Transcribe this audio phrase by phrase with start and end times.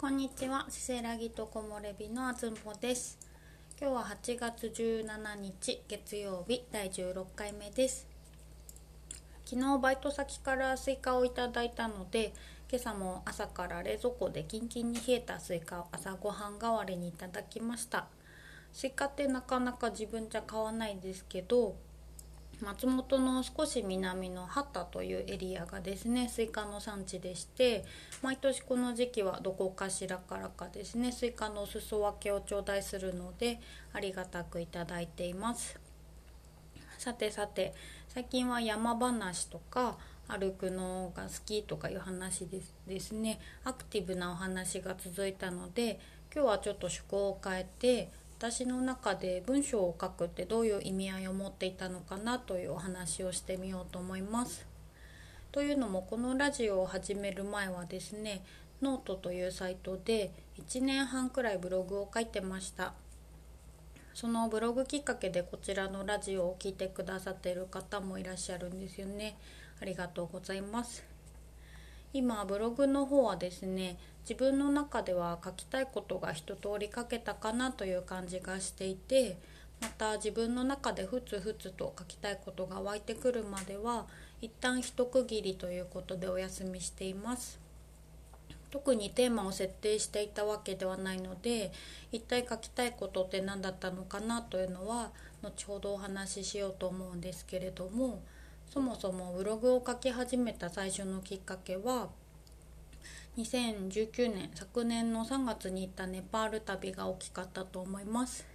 [0.00, 3.18] こんにちは、せせらぎとこもれびのあずんぼです。
[3.78, 8.08] 今日は8月17日月曜日第16回目です。
[9.44, 12.32] 昨日バイト先からスイカをいただいたので、
[12.70, 18.06] 今朝も朝から冷蔵庫でキンキンに冷えたスイカを朝ごはん代わりにいただきました。
[18.72, 21.76] スイカってなかなか自分じゃ買わないですけど、
[22.62, 27.84] 松本の少し南の波田というエリアがですねスイカの産地でして
[28.22, 33.60] 毎年この時期はどこかしらからかですねスイカのお裾分けを頂戴するので
[33.92, 35.78] ありがたくいただいています。
[36.98, 37.72] さてさて
[38.08, 39.96] 最近は山話とか
[40.28, 43.40] 歩くのが好きとかいう話ですですね。
[43.64, 45.98] アクティブなお話が続いたので
[46.32, 54.66] 今日はちょっと趣向を変えて私の中で文章を書くってどういう意味合いを持っていたのかなというお話をしてみようと思います。
[55.52, 58.42] というのもこのラジオを始める前はですね
[58.80, 62.94] ノートというサイトで1年半くらいブログを書いてました。
[64.14, 69.36] そのブログきっかけでこちらのラジオを聴いてくださっている方もいらっしゃるんですよね。
[69.82, 71.04] ありがとうございます。
[72.12, 79.38] 今ブログの方はですね自分の中では書きたいことが一通り書けたかなという感じがしていて
[79.80, 84.06] また自分の中でふつふつと書きたいことが湧いてくるまでは
[84.42, 87.60] 一旦一区切りということでお休みしています。
[88.70, 91.72] 特にテーマを設定していたわけではないので
[92.12, 95.10] 一体書きたいことって何だったのかなというのは
[95.42, 98.22] 後ほどお話ししようと思うんですけれども
[98.72, 102.08] そもそもブログを書き始めた最初のきっかけは
[103.36, 108.46] 2019年昨年の3月に行ったネパール旅が大きかったと思います。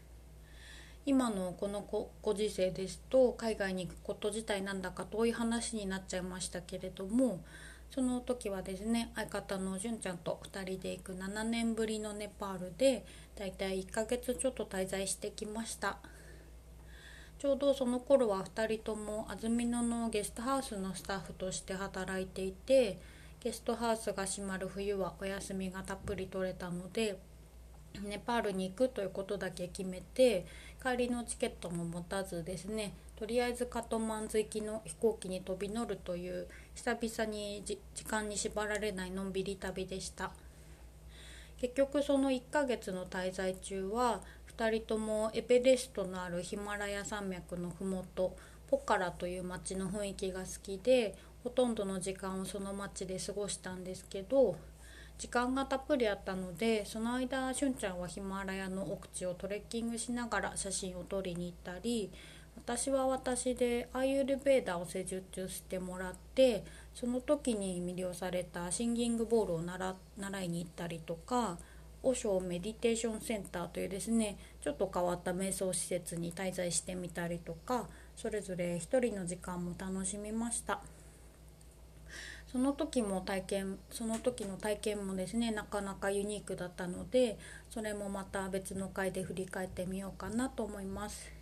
[1.05, 1.85] 今のこの
[2.21, 7.43] ご時世ですと海外に行くこと自体なんだか遠い話になっちゃいましたけれども
[7.91, 15.99] その時はですね相方の純ちゃんと2人で行く7年ぶりのネパールでだいたい1ヶ月ちょっと滞在してきました。
[17.37, 22.97] ちょうどその頃は2人とも安曇野のゲストハウスのスタッフとして働いていて
[23.41, 27.17] ゲストハウスが閉まる冬はお休みがたっぷり取れたので
[28.03, 30.45] ネパールに行くということだけ決めて
[30.81, 40.31] 帰りのチケットも持たずですねとりあえずカトマンズ行きの飛行機に飛び乗るという久々に時間に縛られないのんびり旅でした。
[41.57, 44.21] 結局その1ヶ月の滞在中は
[44.57, 48.31] 2人ともエベレストのあるヒマラヤ山脈の麓
[48.67, 54.55] ポカラという町の雰囲気が好きでほとんどの時間をその町で過ごしたんですけど
[55.17, 62.11] 時間がたっぷりあったのでその間しゅんちゃんはヒマラヤの奥地をトレッキングしながら写真を撮りに行ったり
[62.57, 66.63] 私は私でアーユルベーダを施術してもらって
[66.93, 71.57] その時に魅了されたシンギングボールを習いに行ったりとか
[72.05, 80.81] オショメディテーションセンターというですねちょっと変わった瞑想施設に滞在してみたりとかそれぞれ一人の時間も楽しみました。
[82.45, 87.37] その時も体験その時の体験もですねなかなかユニークだったので
[87.69, 91.33] それもまた別の回で振り返ってみようかなと思います。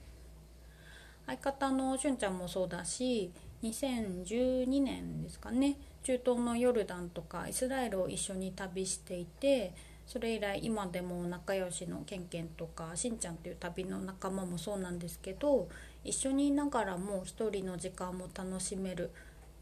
[1.28, 3.32] 相方のしゅんちゃんもそうだし
[3.64, 9.74] 2012年ですかね中東のヨルダンとかイスラエルを一緒に旅していて
[10.06, 15.68] それ以来今でも仲良しのケンケンとかしんちゃんという旅の仲間もそうなんですけど
[16.04, 19.12] 一緒にいながらも一人の時間も楽しめる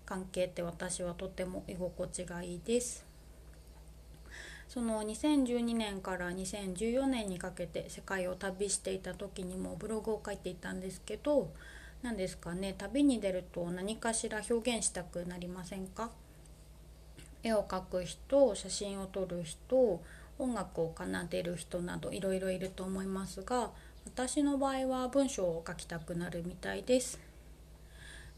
[0.05, 3.05] 関係って私はとても居心地がいいです。
[4.67, 11.51] その2012年から2014年にかけて世界を旅していた時にもブログを書いていたんですけど
[12.01, 16.09] 何ですかね旅に出ると何かしら表現したくなりませんか？
[17.43, 20.01] 絵を描く人写真を撮る人
[20.41, 23.71] 音楽を奏でる人などいろいろいると思いますが
[24.05, 27.19] 私の場合は文章を書きたくなるみたいです。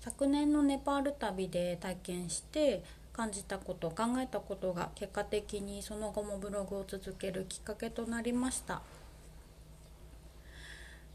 [0.02, 2.84] 昨年のネパール旅で体験して
[3.14, 8.82] 感じたこと考えたことが結果的にその後もブログを続けるきっかけとなりました。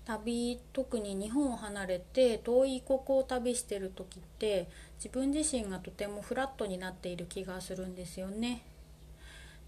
[0.06, 8.62] 旅特に日本を離れて遠い異国を旅してる時って自分自身がとてもフラットになっている気がするんですよね。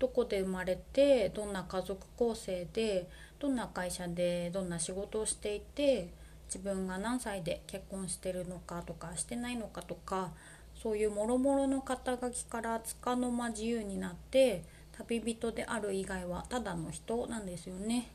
[0.00, 3.08] どこで生まれてどんな家族構成で
[3.38, 6.08] どんな会社でどんな仕事をしていて
[6.46, 10.32] 自分が何歳で結婚してるのかとかしてないのかとか
[10.74, 18.08] そういうもろもろの肩書きからつかの間自由になって旅人である以外はただの人なんですよね。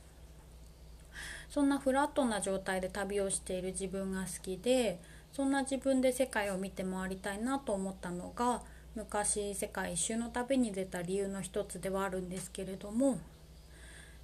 [1.50, 5.00] そんなフラットな状態で旅をしている自分が好きで
[5.32, 8.62] そんな自分で世界を見て回りたいなと思ったのが
[8.96, 13.20] 昔世界一周の旅に出た理由の一つではあるんですけれども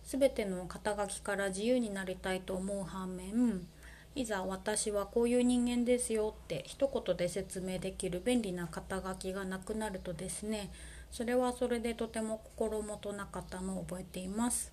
[0.03, 3.67] 全ての肩書きから自由になりたいと思う反面
[4.15, 10.69] いざ私はこういう人間ですよって一言で説明できる便利な肩書きがなくなるとですね
[11.11, 14.71] それはそれでとても心もとなかったのを覚えています。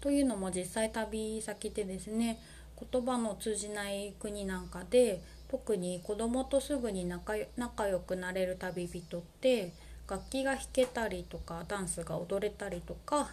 [0.00, 2.38] というのも実際旅先でですね
[2.92, 9.72] 言葉の通じない国なんかで特に子供とすぐに仲仲良くなれる旅人って
[10.08, 13.30] 楽器が弾けたりとかダンスが踊れたりとか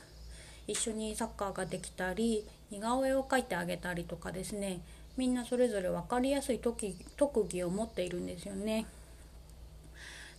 [0.67, 4.81] 一緒にサッカーができたり似顔絵を描いてあげたりとかですね
[5.17, 8.87] みんなそれぞれ分かりやすい特技を持っているんですよね。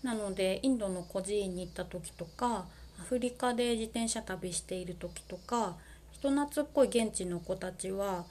[0.02, 2.66] なのでインドの孤児院に行った時とか
[3.00, 5.76] アフリカで自転車旅している時とか
[6.12, 8.24] 人懐っこい現地の子たちは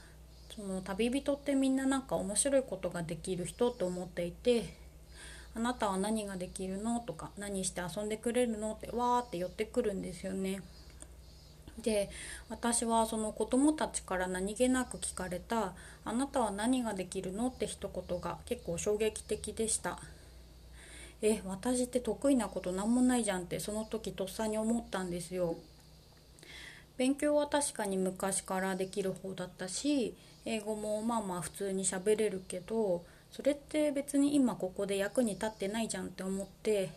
[0.50, 4.74] その旅人ってみんななんか面白いことができる人と思っていて
[5.54, 10.62] 「あなたは何ができるの?」とか「何して遊んでくれるの?」ってわーって寄ってくるんですよね。
[11.78, 12.08] で
[12.48, 15.74] 私はその子供たちから何気なく聞かれた
[16.04, 19.98] 「あなたは何ができるの?」って一言が結構衝撃的でした。
[21.22, 25.56] え私って得意なこと何もないじゃんってその時とっさに思ったんですよ。
[26.96, 30.14] 勉強は確かに昔からできる方だったし
[30.44, 36.90] 英語もまあまあ普通に喋れるけどそれって別に今ここで役に立ってないじゃんって思って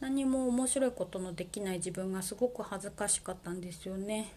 [0.00, 4.32] 何も面白いことのできない自分がすごく恥ずかしかったんですよね。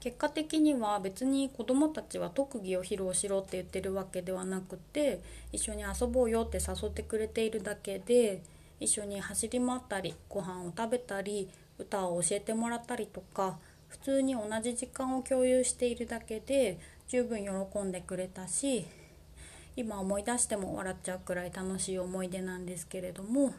[0.00, 5.20] 結果的には別に子どもたちは特技を披露しろって言ってるわけではなくて
[5.52, 8.42] 一緒に遊ぼうよって誘ってくれているだけで
[8.78, 11.48] 一緒に走り回ったりご飯を食べたり
[11.78, 13.58] 歌を教えてもらったりとか
[14.00, 16.78] 普通に同じ時間を共有しているだけで
[17.08, 18.86] 十分喜んでくれたし
[19.76, 23.54] 今思い出しても笑っちゃうくらい楽しい思い出なんですけれども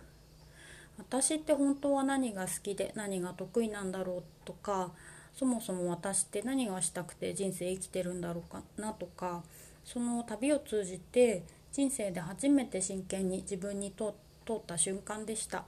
[0.98, 4.92] 私って本当は何が好きで何が得意なんだろうとか
[5.34, 9.44] そもそも私って何がしたくて人生生きてるんだろうかなとか
[9.86, 14.14] その旅を通じて人生で初めて真剣に自分に通
[14.54, 15.66] った瞬間でした。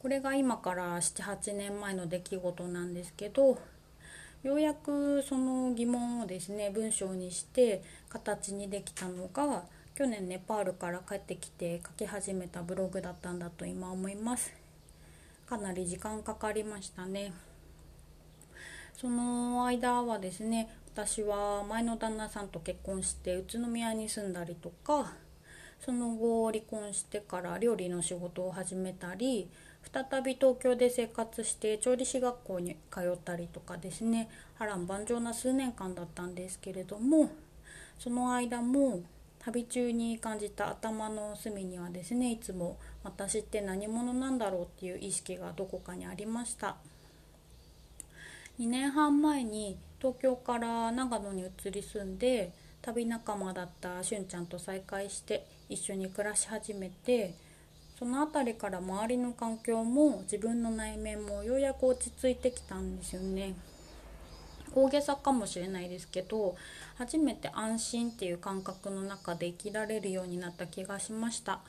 [0.00, 3.58] これが今から78年前の出来事なんですけど
[4.42, 9.64] ようやくその疑問をですね文章にして形にできたのが
[9.94, 14.50] 去年ネパールから帰ってきて書き始めたブログだったんだと今思います。
[15.46, 17.34] かなり時間かかりましたね。
[18.96, 25.12] その間はですね私は前の旦那さんと結婚して宇都宮に住んだりとか
[25.80, 29.50] その後離婚してから料理の仕事を始めたり
[29.92, 34.28] 再び東京で生活して調理師学校に通ったりとかですね。
[34.54, 37.30] 波乱万丈な数年間だったんですけれども
[37.98, 39.02] その間も
[39.38, 46.76] 旅中に感じた頭の隅にはですねいつも私って何者なんだろうっていう意識がどこかにありました。
[48.58, 57.34] 2年半前に東京から長野に移り住んで旅仲間だったしゅんちゃんと再会して一緒に暮らし始めて
[58.00, 63.54] その辺りから周りの環境も自分の内面もようやく落ち着いてきたんですよね。
[64.74, 66.56] 大げさかもしれないですけど
[66.96, 71.60] 初めて安心っていう感覚の中で生きられるようになった気がしました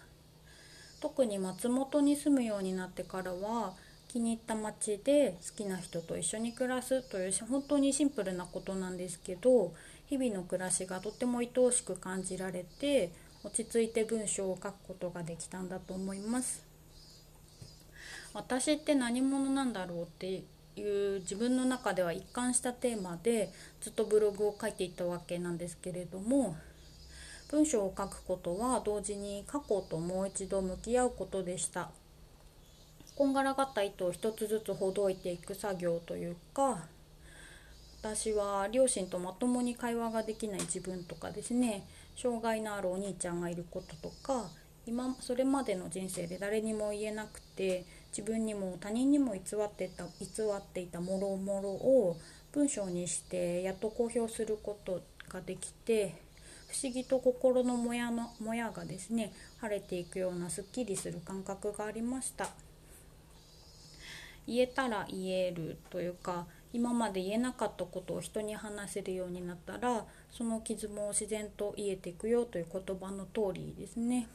[1.01, 3.73] 特に松本に住むようになってからは
[4.07, 9.73] 気に入った街で好きな人と一緒に暮らすという本当にシンプルなことなんですけど
[10.05, 13.11] 日々の暮らしがとても愛おしく感じられて
[13.43, 16.63] 落ち着いて文章を書くことができたんだと思います。
[18.33, 20.43] 私って何者なんだろうって
[20.75, 23.49] いう自分の中では一貫したテーマで
[23.81, 26.55] ずっとブログを書いていたわけなんですけれども
[27.49, 31.89] 文章を書くことは同時に過去ともう一度向き合うことでした。
[33.15, 36.79] こんがらがった糸を一つずつほどいていく作業というか
[38.01, 41.83] 私は両親とまともに会話ができない自分とかですね。
[42.21, 44.51] 障害のあるお兄ちゃんがいることとか
[44.85, 47.85] 今それまでの人生で誰にも言えなくて
[48.15, 50.09] 自分にも他人にも偽ってた偽
[50.55, 52.17] っていたもろもろを
[52.51, 56.13] 文章にしてやっと公表することができて
[56.67, 62.49] 不思議と心のもやのもやがですね晴れていくようなすっきりする感覚がありました。
[64.47, 74.27] 言えたら言えるというか今まで言えなかったことを人に話せるようになったらその傷も自然と癒えていくよという言葉の通りですね。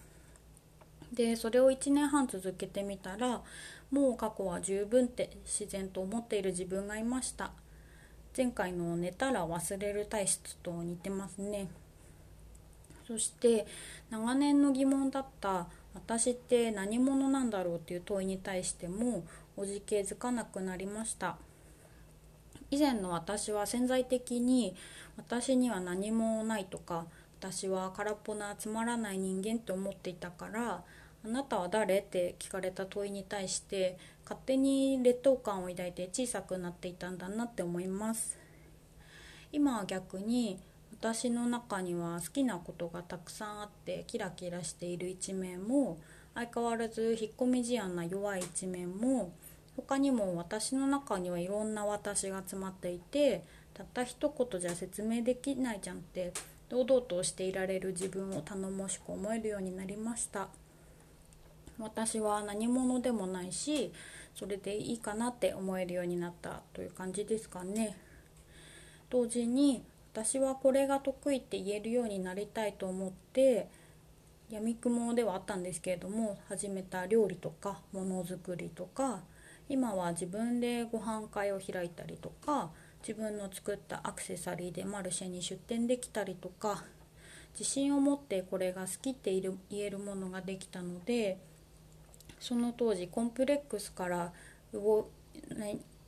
[1.12, 3.42] でそれを1年半続けてみたら
[3.90, 7.52] もう過去は十分って自然と思っている自分がいました。
[8.36, 11.68] 前回の寝たら忘れる体質と似てますね。
[13.06, 13.66] そして
[14.10, 19.24] 長年の疑問だった私って何者なんだろうっていう問いに対しても
[19.56, 21.38] おじけづかなくなりました。
[22.70, 24.74] 以前の私は潜在的に
[25.16, 27.06] 私には何もないとか
[27.38, 30.82] 私は空っぽなつまらない人間って思っていたから
[31.24, 38.38] あなたは誰って聞かれた問いに対して勝手に劣等感を抱いて小さくなっていたんだなって思います。
[39.52, 40.58] 今は逆に
[40.92, 45.98] 私の中には好きなことがたくさんあってキラキラしている一面も
[46.34, 49.32] 相変わらず引っ込み思案な弱い一面も
[49.76, 56.32] 他にも私の中にはいろんな私が詰まっていてたった一言じゃ説明できないじゃんって
[56.68, 60.48] 堂々としていられる自分を頼もしく思えるようになりました。
[61.78, 63.92] 私は何者でもないし
[64.34, 67.96] それでいいかなって思えるようになったという感じですかね。
[69.10, 73.68] 同時に私はこれが得意って言えるようになりたいと思って
[74.50, 79.20] やみくもではあったんですけれども始めた料理とかものづくりとか
[79.68, 82.70] 今は自分でご飯会を開いたりとか
[83.06, 86.84] 自分の作ったアクセサリーでマルシェに出店できたりとか
[87.52, 91.38] 自信を持ってこれが好きって言えるものができたので
[92.38, 94.32] その当時コンプレックスから
[94.72, 95.08] 動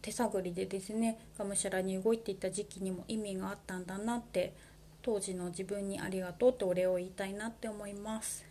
[0.02, 4.54] 手探りでですねがむしゃらに動いていた時期にも意味があったんだなって
[5.02, 8.44] 当時の自分にありがとうってお礼を言いたいなって思います。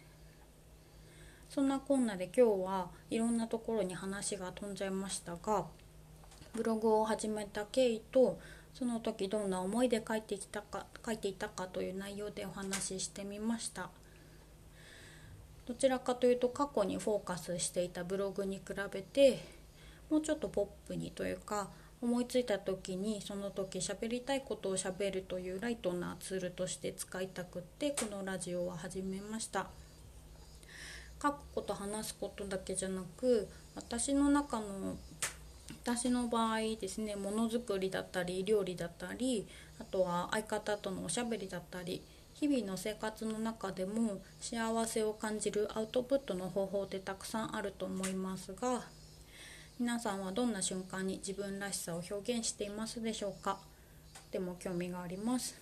[1.50, 5.66] そんなこんなで今日はいろんなところに話が飛んじゃいましたが
[6.54, 8.40] ブログを始めた経緯と
[8.74, 13.90] その時どんな思いで書いてきたか書いていたかという内容でお話ししてみました。
[15.66, 19.40] どちらかというと過去にフォーカスしていたブログに比べて
[20.10, 21.70] もうちょっとポップにというか
[22.02, 29.68] 思いついた時にその時喋りたいことを喋るというライトなツールとして使いたくってこのラジオは始めました。
[31.22, 34.98] 書くこと話すことだけじゃなく私の中の
[35.84, 39.48] 私の場合ですねものづくりだったり料理だったり
[39.80, 42.02] あとは相方とのおしゃべりだったり
[42.34, 48.82] 日々の生活の中でも幸せを感じるアウトプットの方法ってたくさんあると思いますが
[49.80, 53.58] 皆さんはどんな瞬間に自分らしさを表現していますでしょうか？
[54.32, 55.56] でも興味があります。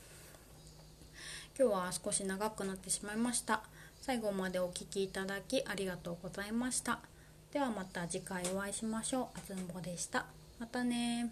[1.57, 3.61] 今日は少し長くなってしまいました。
[4.05, 6.99] 最後までお聴きいただきありがとうございました。
[7.51, 9.25] ではまた次回お会いしましょう。
[9.35, 10.27] あずんぼでした。
[10.59, 11.31] またね